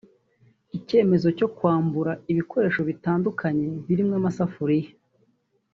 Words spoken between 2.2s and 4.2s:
ibikoresho bitandukanye birimo